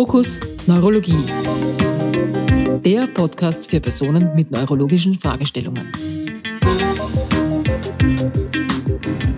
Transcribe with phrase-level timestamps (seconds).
[0.00, 1.26] Fokus Neurologie.
[2.82, 5.92] Der Podcast für Personen mit neurologischen Fragestellungen.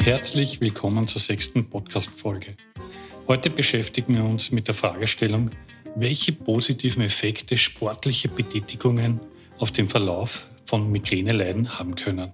[0.05, 2.55] Herzlich willkommen zur sechsten Podcast-Folge.
[3.27, 5.51] Heute beschäftigen wir uns mit der Fragestellung,
[5.97, 9.19] welche positiven Effekte sportliche Betätigungen
[9.59, 12.31] auf den Verlauf von Migräneleiden haben können.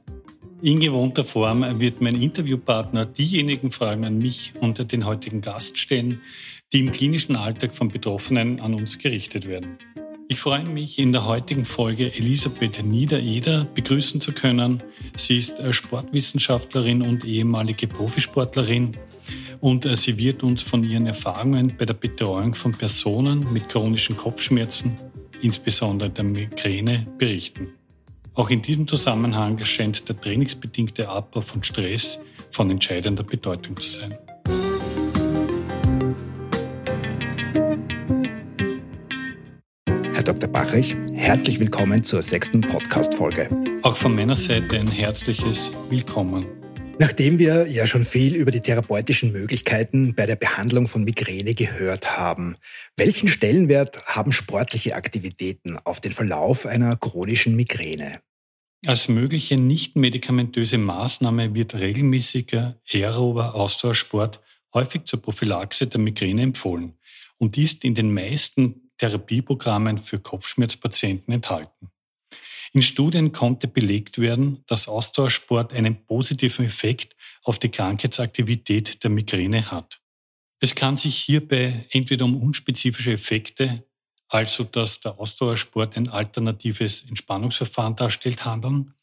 [0.61, 6.21] In gewohnter Form wird mein Interviewpartner diejenigen Fragen an mich und den heutigen Gast stellen,
[6.73, 9.79] die im klinischen Alltag von Betroffenen an uns gerichtet werden.
[10.27, 14.83] Ich freue mich, in der heutigen Folge Elisabeth Niedereder begrüßen zu können.
[15.17, 18.97] Sie ist Sportwissenschaftlerin und ehemalige Profisportlerin
[19.61, 24.17] und äh, sie wird uns von ihren Erfahrungen bei der Betreuung von Personen mit chronischen
[24.17, 24.99] Kopfschmerzen,
[25.41, 27.78] insbesondere der Migräne, berichten.
[28.39, 32.21] Auch in diesem Zusammenhang scheint der trainingsbedingte Abbau von Stress
[32.53, 34.17] von entscheidender Bedeutung zu sein.
[40.15, 40.49] Herr Dr.
[40.49, 43.51] Bachrich, herzlich willkommen zur sechsten Podcast-Folge.
[43.83, 46.47] Auch von meiner Seite ein herzliches Willkommen.
[47.01, 52.17] Nachdem wir ja schon viel über die therapeutischen Möglichkeiten bei der Behandlung von Migräne gehört
[52.17, 52.55] haben,
[52.97, 58.21] welchen Stellenwert haben sportliche Aktivitäten auf den Verlauf einer chronischen Migräne?
[58.87, 64.41] Als mögliche nicht-medikamentöse Maßnahme wird regelmäßiger aerober Ausdauersport
[64.73, 66.97] häufig zur Prophylaxe der Migräne empfohlen
[67.39, 71.91] und ist in den meisten Therapieprogrammen für Kopfschmerzpatienten enthalten.
[72.73, 79.71] In Studien konnte belegt werden, dass Ausdauersport einen positiven Effekt auf die Krankheitsaktivität der Migräne
[79.71, 80.01] hat.
[80.61, 83.88] Es kann sich hierbei entweder um unspezifische Effekte
[84.29, 88.95] also dass der Ausdauersport ein alternatives Entspannungsverfahren darstellt, handeln.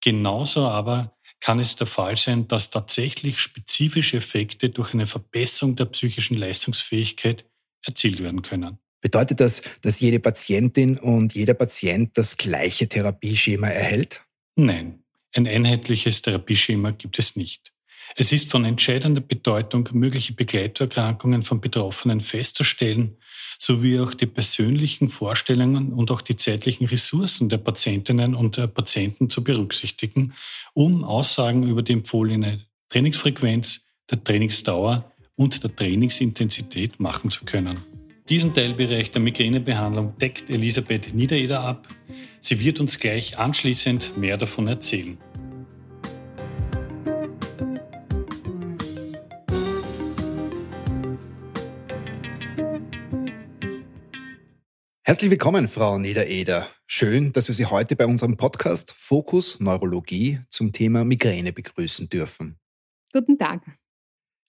[0.00, 5.84] Genauso aber kann es der Fall sein, dass tatsächlich spezifische Effekte durch eine Verbesserung der
[5.86, 7.44] psychischen Leistungsfähigkeit
[7.84, 8.78] erzielt werden können.
[9.02, 14.24] Bedeutet das, dass jede Patientin und jeder Patient das gleiche Therapieschema erhält?
[14.56, 15.04] Nein,
[15.34, 17.73] ein einheitliches Therapieschema gibt es nicht.
[18.16, 23.16] Es ist von entscheidender Bedeutung, mögliche Begleiterkrankungen von Betroffenen festzustellen
[23.58, 29.30] sowie auch die persönlichen Vorstellungen und auch die zeitlichen Ressourcen der Patientinnen und der Patienten
[29.30, 30.34] zu berücksichtigen,
[30.74, 37.78] um Aussagen über die empfohlene Trainingsfrequenz, der Trainingsdauer und der Trainingsintensität machen zu können.
[38.28, 41.88] Diesen Teilbereich der Migränebehandlung deckt Elisabeth Niedereder ab.
[42.40, 45.18] Sie wird uns gleich anschließend mehr davon erzählen.
[55.06, 56.66] Herzlich willkommen, Frau Niedereder.
[56.86, 62.58] Schön, dass wir Sie heute bei unserem Podcast Fokus Neurologie zum Thema Migräne begrüßen dürfen.
[63.12, 63.60] Guten Tag.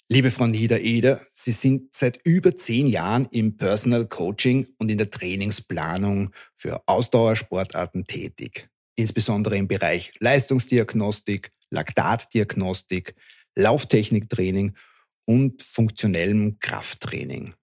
[0.07, 5.09] Liebe Frau Niedereder, Sie sind seit über zehn Jahren im Personal Coaching und in der
[5.09, 8.69] Trainingsplanung für Ausdauersportarten tätig.
[8.95, 13.13] Insbesondere im Bereich Leistungsdiagnostik, Laktatdiagnostik,
[13.55, 14.73] Lauftechniktraining
[15.25, 17.55] und funktionellem Krafttraining.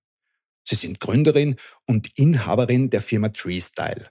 [0.64, 1.56] Sie sind Gründerin
[1.86, 4.08] und Inhaberin der Firma TreeStyle,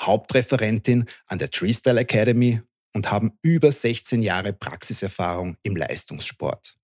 [0.00, 2.60] Hauptreferentin an der TreeStyle Academy
[2.94, 6.76] und haben über 16 Jahre Praxiserfahrung im Leistungssport.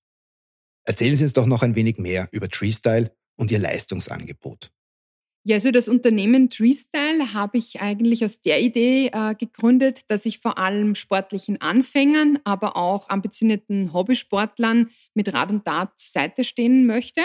[0.84, 4.70] Erzählen Sie uns doch noch ein wenig mehr über TreeStyle und Ihr Leistungsangebot.
[5.44, 10.38] Ja, also das Unternehmen TreeStyle habe ich eigentlich aus der Idee äh, gegründet, dass ich
[10.38, 16.86] vor allem sportlichen Anfängern, aber auch ambitionierten Hobbysportlern mit Rad und Dart zur Seite stehen
[16.86, 17.22] möchte.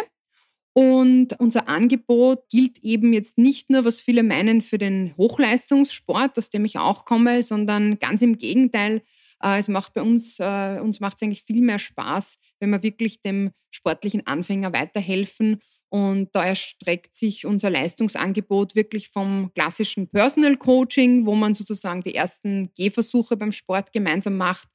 [0.78, 6.52] Und unser Angebot gilt eben jetzt nicht nur, was viele meinen, für den Hochleistungssport, aus
[6.52, 9.02] dem ich auch komme, sondern ganz im Gegenteil.
[9.42, 12.84] Äh, es macht bei uns, äh, uns macht es eigentlich viel mehr Spaß, wenn wir
[12.84, 15.62] wirklich dem sportlichen Anfänger weiterhelfen.
[15.90, 22.14] Und da erstreckt sich unser Leistungsangebot wirklich vom klassischen Personal Coaching, wo man sozusagen die
[22.14, 24.68] ersten Gehversuche beim Sport gemeinsam macht,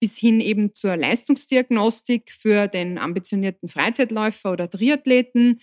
[0.00, 5.60] bis hin eben zur Leistungsdiagnostik für den ambitionierten Freizeitläufer oder Triathleten,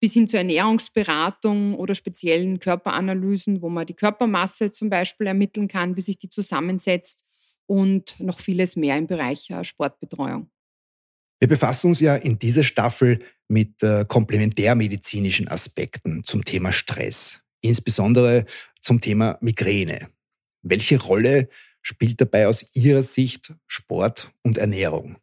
[0.00, 5.96] bis hin zur Ernährungsberatung oder speziellen Körperanalysen, wo man die Körpermasse zum Beispiel ermitteln kann,
[5.96, 7.26] wie sich die zusammensetzt
[7.66, 10.50] und noch vieles mehr im Bereich äh, Sportbetreuung.
[11.38, 18.46] Wir befassen uns ja in dieser Staffel mit äh, komplementärmedizinischen Aspekten zum Thema Stress, insbesondere
[18.80, 20.08] zum Thema Migräne.
[20.62, 21.48] Welche Rolle
[21.82, 25.16] spielt dabei aus Ihrer Sicht Sport und Ernährung?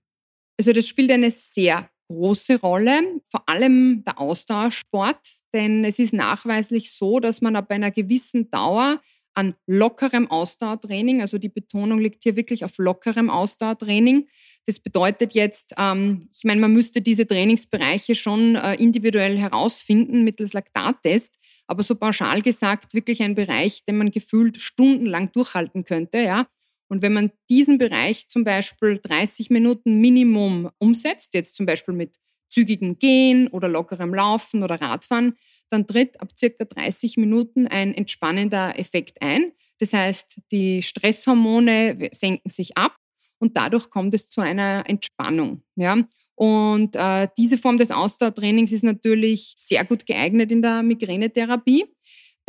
[0.59, 5.19] Also das spielt eine sehr große Rolle, vor allem der Ausdauersport,
[5.53, 9.01] denn es ist nachweislich so, dass man ab einer gewissen Dauer
[9.37, 11.21] an lockerem Ausdauertraining.
[11.21, 14.27] Also die Betonung liegt hier wirklich auf lockerem Ausdauertraining.
[14.65, 20.53] Das bedeutet jetzt, ähm, ich meine, man müsste diese Trainingsbereiche schon äh, individuell herausfinden mittels
[20.53, 26.47] Laktattest, aber so pauschal gesagt wirklich ein Bereich, den man gefühlt stundenlang durchhalten könnte, ja.
[26.89, 32.15] Und wenn man diesen Bereich zum Beispiel 30 Minuten Minimum umsetzt, jetzt zum Beispiel mit
[32.49, 35.35] zügigem Gehen oder lockerem Laufen oder Radfahren,
[35.69, 39.51] dann tritt ab circa 30 Minuten ein entspannender Effekt ein.
[39.79, 42.95] Das heißt, die Stresshormone senken sich ab
[43.39, 45.63] und dadurch kommt es zu einer Entspannung.
[45.75, 45.97] Ja?
[46.35, 51.85] Und äh, diese Form des Ausdauertrainings ist natürlich sehr gut geeignet in der Migränetherapie.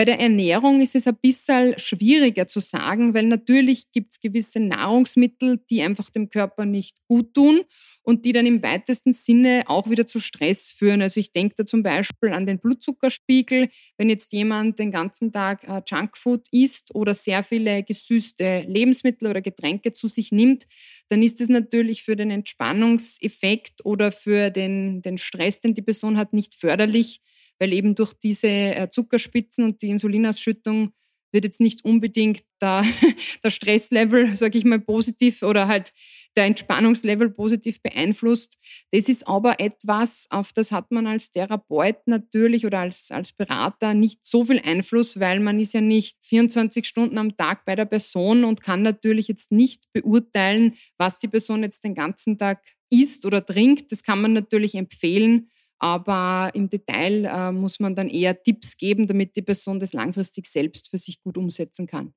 [0.00, 4.60] Bei der Ernährung ist es ein bisschen schwieriger zu sagen, weil natürlich gibt es gewisse
[4.60, 7.62] Nahrungsmittel, die einfach dem Körper nicht gut tun
[8.04, 11.02] und die dann im weitesten Sinne auch wieder zu Stress führen.
[11.02, 13.70] Also ich denke da zum Beispiel an den Blutzuckerspiegel.
[13.96, 19.42] Wenn jetzt jemand den ganzen Tag äh, Junkfood isst oder sehr viele gesüßte Lebensmittel oder
[19.42, 20.68] Getränke zu sich nimmt,
[21.08, 26.16] dann ist es natürlich für den Entspannungseffekt oder für den, den Stress, den die Person
[26.16, 27.20] hat, nicht förderlich
[27.58, 30.92] weil eben durch diese äh, Zuckerspitzen und die Insulinausschüttung
[31.32, 32.84] wird jetzt nicht unbedingt der,
[33.44, 35.92] der Stresslevel, sage ich mal, positiv oder halt
[36.36, 38.58] der Entspannungslevel positiv beeinflusst.
[38.92, 43.94] Das ist aber etwas, auf das hat man als Therapeut natürlich oder als, als Berater
[43.94, 47.86] nicht so viel Einfluss, weil man ist ja nicht 24 Stunden am Tag bei der
[47.86, 53.26] Person und kann natürlich jetzt nicht beurteilen, was die Person jetzt den ganzen Tag isst
[53.26, 53.90] oder trinkt.
[53.90, 59.06] Das kann man natürlich empfehlen, aber im Detail äh, muss man dann eher Tipps geben,
[59.06, 62.14] damit die Person das langfristig selbst für sich gut umsetzen kann.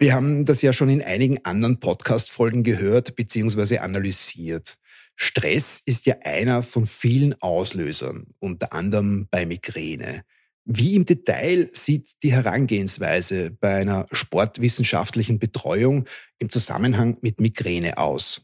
[0.00, 3.78] Wir haben das ja schon in einigen anderen Podcast-Folgen gehört bzw.
[3.78, 4.78] analysiert.
[5.16, 10.22] Stress ist ja einer von vielen Auslösern, unter anderem bei Migräne.
[10.64, 16.04] Wie im Detail sieht die Herangehensweise bei einer sportwissenschaftlichen Betreuung
[16.38, 18.42] im Zusammenhang mit Migräne aus?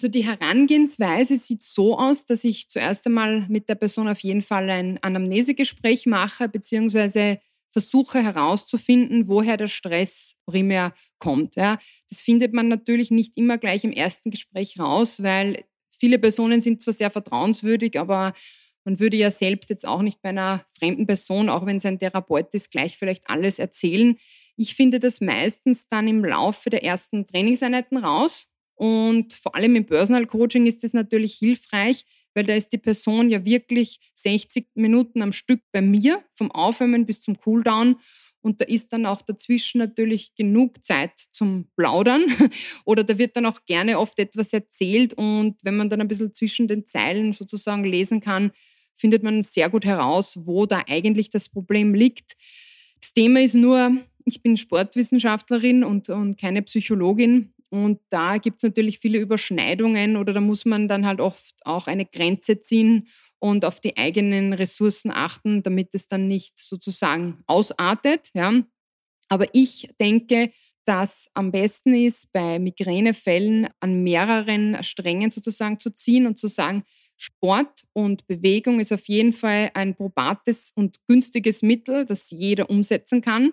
[0.00, 4.40] Also die Herangehensweise sieht so aus, dass ich zuerst einmal mit der Person auf jeden
[4.40, 7.38] Fall ein Anamnesegespräch mache, beziehungsweise
[7.68, 11.56] versuche herauszufinden, woher der Stress primär kommt.
[11.56, 11.76] Ja.
[12.08, 16.80] Das findet man natürlich nicht immer gleich im ersten Gespräch raus, weil viele Personen sind
[16.80, 18.32] zwar sehr vertrauenswürdig, aber
[18.86, 21.98] man würde ja selbst jetzt auch nicht bei einer fremden Person, auch wenn es ein
[21.98, 24.16] Therapeut ist, gleich vielleicht alles erzählen.
[24.56, 28.49] Ich finde das meistens dann im Laufe der ersten Trainingseinheiten raus.
[28.80, 33.28] Und vor allem im Personal Coaching ist das natürlich hilfreich, weil da ist die Person
[33.28, 37.96] ja wirklich 60 Minuten am Stück bei mir, vom Aufwärmen bis zum Cooldown.
[38.40, 42.24] Und da ist dann auch dazwischen natürlich genug Zeit zum Plaudern.
[42.86, 45.12] Oder da wird dann auch gerne oft etwas erzählt.
[45.12, 48.50] Und wenn man dann ein bisschen zwischen den Zeilen sozusagen lesen kann,
[48.94, 52.32] findet man sehr gut heraus, wo da eigentlich das Problem liegt.
[52.98, 53.94] Das Thema ist nur,
[54.24, 57.52] ich bin Sportwissenschaftlerin und, und keine Psychologin.
[57.70, 61.86] Und da gibt es natürlich viele Überschneidungen oder da muss man dann halt oft auch
[61.86, 63.08] eine Grenze ziehen
[63.38, 68.30] und auf die eigenen Ressourcen achten, damit es dann nicht sozusagen ausartet.
[68.34, 68.52] Ja.
[69.28, 70.50] Aber ich denke,
[70.84, 76.82] dass am besten ist, bei Migränefällen an mehreren Strängen sozusagen zu ziehen und zu sagen,
[77.16, 83.20] Sport und Bewegung ist auf jeden Fall ein probates und günstiges Mittel, das jeder umsetzen
[83.20, 83.52] kann.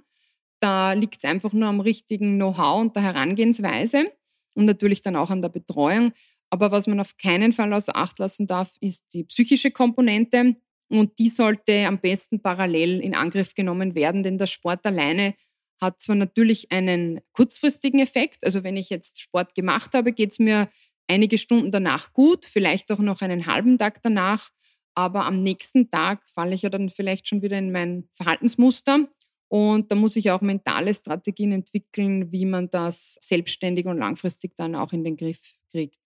[0.59, 4.11] Da liegt es einfach nur am richtigen Know-how und der Herangehensweise
[4.55, 6.13] und natürlich dann auch an der Betreuung.
[6.49, 10.55] Aber was man auf keinen Fall außer Acht lassen darf, ist die psychische Komponente.
[10.89, 15.35] Und die sollte am besten parallel in Angriff genommen werden, denn der Sport alleine
[15.81, 18.45] hat zwar natürlich einen kurzfristigen Effekt.
[18.45, 20.69] Also wenn ich jetzt Sport gemacht habe, geht es mir
[21.07, 24.49] einige Stunden danach gut, vielleicht auch noch einen halben Tag danach.
[24.95, 29.07] Aber am nächsten Tag falle ich ja dann vielleicht schon wieder in mein Verhaltensmuster
[29.49, 34.75] und da muss ich auch mentale Strategien entwickeln, wie man das selbstständig und langfristig dann
[34.75, 35.99] auch in den Griff kriegt.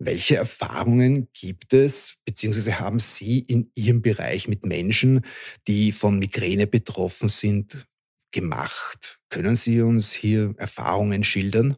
[0.00, 5.24] Welche Erfahrungen gibt es, beziehungsweise haben Sie in Ihrem Bereich mit Menschen,
[5.66, 7.84] die von Migräne betroffen sind,
[8.30, 9.18] gemacht?
[9.28, 11.76] Können Sie uns hier Erfahrungen schildern?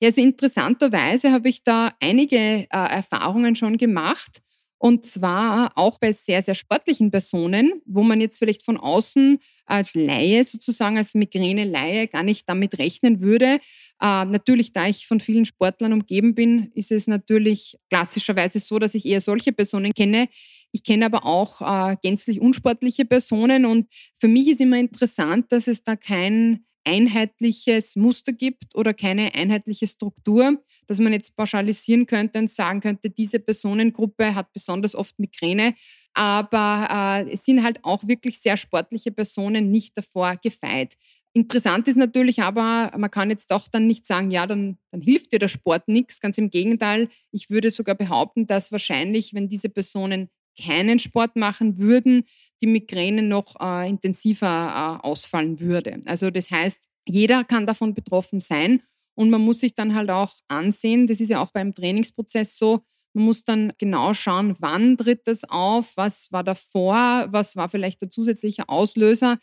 [0.00, 4.42] Ja, also interessanterweise habe ich da einige äh, Erfahrungen schon gemacht.
[4.84, 9.94] Und zwar auch bei sehr, sehr sportlichen Personen, wo man jetzt vielleicht von außen als
[9.94, 13.60] Laie sozusagen, als Migräne-Laie gar nicht damit rechnen würde.
[14.00, 18.96] Äh, natürlich, da ich von vielen Sportlern umgeben bin, ist es natürlich klassischerweise so, dass
[18.96, 20.26] ich eher solche Personen kenne.
[20.72, 23.86] Ich kenne aber auch äh, gänzlich unsportliche Personen und
[24.16, 29.86] für mich ist immer interessant, dass es da kein einheitliches Muster gibt oder keine einheitliche
[29.86, 35.74] Struktur, dass man jetzt pauschalisieren könnte und sagen könnte, diese Personengruppe hat besonders oft Migräne.
[36.14, 40.94] Aber äh, es sind halt auch wirklich sehr sportliche Personen nicht davor gefeit.
[41.34, 45.32] Interessant ist natürlich aber, man kann jetzt auch dann nicht sagen, ja, dann, dann hilft
[45.32, 46.20] dir der Sport nichts.
[46.20, 50.28] Ganz im Gegenteil, ich würde sogar behaupten, dass wahrscheinlich, wenn diese Personen
[50.60, 52.24] keinen Sport machen würden,
[52.60, 56.02] die Migräne noch äh, intensiver äh, ausfallen würde.
[56.06, 58.82] Also das heißt, jeder kann davon betroffen sein
[59.14, 62.82] und man muss sich dann halt auch ansehen, das ist ja auch beim Trainingsprozess so,
[63.14, 68.00] man muss dann genau schauen, wann tritt das auf, was war davor, was war vielleicht
[68.00, 69.38] der zusätzliche Auslöser.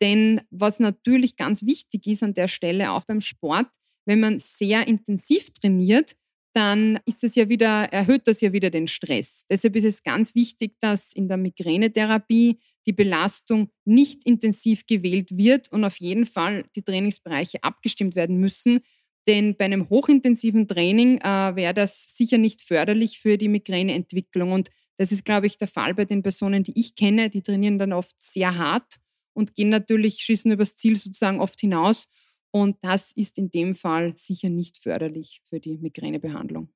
[0.00, 3.68] Denn was natürlich ganz wichtig ist an der Stelle, auch beim Sport,
[4.04, 6.16] wenn man sehr intensiv trainiert,
[6.52, 9.46] dann ist das ja wieder, erhöht das ja wieder den Stress.
[9.48, 15.70] Deshalb ist es ganz wichtig, dass in der Migränetherapie die Belastung nicht intensiv gewählt wird
[15.72, 18.80] und auf jeden Fall die Trainingsbereiche abgestimmt werden müssen.
[19.26, 24.52] Denn bei einem hochintensiven Training äh, wäre das sicher nicht förderlich für die Migräneentwicklung.
[24.52, 27.30] Und das ist, glaube ich, der Fall bei den Personen, die ich kenne.
[27.30, 28.96] Die trainieren dann oft sehr hart
[29.32, 32.08] und gehen natürlich, schießen übers Ziel sozusagen oft hinaus.
[32.52, 36.68] Und das ist in dem Fall sicher nicht förderlich für die Migränebehandlung.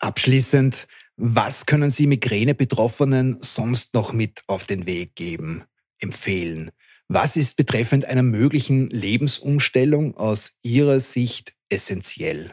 [0.00, 5.64] Abschließend, was können Sie Migräne-Betroffenen sonst noch mit auf den Weg geben,
[6.00, 6.70] empfehlen?
[7.08, 12.52] Was ist betreffend einer möglichen Lebensumstellung aus Ihrer Sicht essentiell?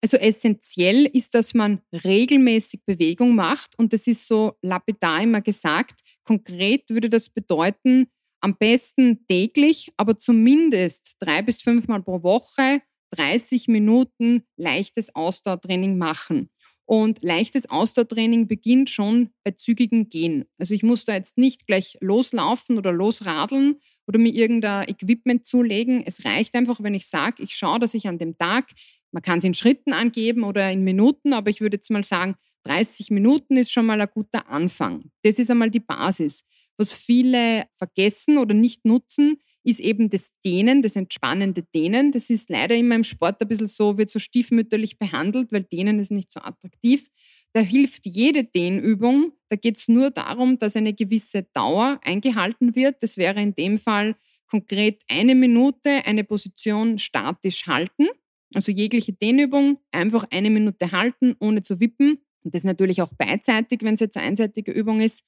[0.00, 6.00] Also essentiell ist, dass man regelmäßig Bewegung macht und das ist so lapidar immer gesagt.
[6.22, 8.06] Konkret würde das bedeuten,
[8.40, 16.50] am besten täglich, aber zumindest drei bis fünfmal pro Woche 30 Minuten leichtes Ausdauertraining machen.
[16.84, 20.46] Und leichtes Ausdauertraining beginnt schon bei zügigem Gehen.
[20.56, 23.76] Also ich muss da jetzt nicht gleich loslaufen oder losradeln
[24.06, 26.02] oder mir irgendein Equipment zulegen.
[26.06, 28.70] Es reicht einfach, wenn ich sage, ich schaue, dass ich an dem Tag,
[29.12, 32.36] man kann es in Schritten angeben oder in Minuten, aber ich würde jetzt mal sagen,
[32.62, 35.10] 30 Minuten ist schon mal ein guter Anfang.
[35.22, 36.46] Das ist einmal die Basis.
[36.78, 42.12] Was viele vergessen oder nicht nutzen, ist eben das Dehnen, das entspannende Dehnen.
[42.12, 45.98] Das ist leider immer im Sport ein bisschen so, wird so stiefmütterlich behandelt, weil Dehnen
[45.98, 47.08] ist nicht so attraktiv.
[47.52, 49.32] Da hilft jede Dehnübung.
[49.48, 53.02] Da geht es nur darum, dass eine gewisse Dauer eingehalten wird.
[53.02, 54.14] Das wäre in dem Fall
[54.46, 58.06] konkret eine Minute eine Position statisch halten.
[58.54, 62.18] Also jegliche Dehnübung einfach eine Minute halten, ohne zu wippen.
[62.44, 65.24] Und das natürlich auch beidseitig, wenn es jetzt eine einseitige Übung ist.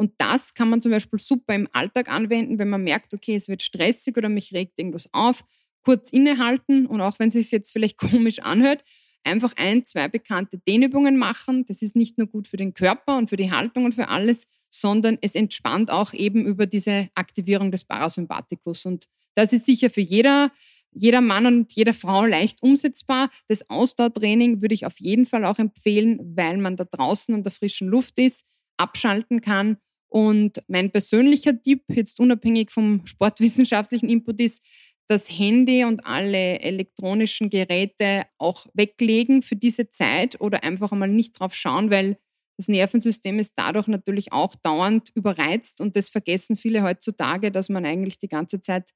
[0.00, 3.48] Und das kann man zum Beispiel super im Alltag anwenden, wenn man merkt, okay, es
[3.48, 5.44] wird stressig oder mich regt irgendwas auf,
[5.82, 8.82] kurz innehalten und auch wenn es sich jetzt vielleicht komisch anhört,
[9.24, 11.66] einfach ein, zwei bekannte Dehnübungen machen.
[11.66, 14.48] Das ist nicht nur gut für den Körper und für die Haltung und für alles,
[14.70, 18.86] sondern es entspannt auch eben über diese Aktivierung des Parasympathikus.
[18.86, 19.04] Und
[19.34, 20.50] das ist sicher für jeder,
[20.92, 23.28] jeder Mann und jede Frau leicht umsetzbar.
[23.48, 27.52] Das Ausdauertraining würde ich auf jeden Fall auch empfehlen, weil man da draußen an der
[27.52, 28.46] frischen Luft ist,
[28.78, 29.76] abschalten kann
[30.10, 34.64] und mein persönlicher Tipp, jetzt unabhängig vom sportwissenschaftlichen Input, ist,
[35.08, 41.32] das Handy und alle elektronischen Geräte auch weglegen für diese Zeit oder einfach einmal nicht
[41.32, 42.16] drauf schauen, weil
[42.56, 47.86] das Nervensystem ist dadurch natürlich auch dauernd überreizt und das vergessen viele heutzutage, dass man
[47.86, 48.90] eigentlich die ganze Zeit